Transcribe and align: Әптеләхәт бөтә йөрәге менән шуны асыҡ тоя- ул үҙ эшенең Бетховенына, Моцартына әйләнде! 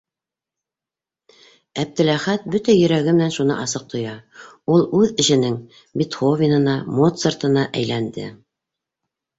Әптеләхәт 1.83 2.47
бөтә 2.55 2.75
йөрәге 2.79 3.13
менән 3.19 3.35
шуны 3.37 3.59
асыҡ 3.67 3.85
тоя- 3.93 4.17
ул 4.77 4.89
үҙ 5.03 5.15
эшенең 5.27 5.61
Бетховенына, 6.03 6.79
Моцартына 6.99 7.69
әйләнде! 7.83 8.31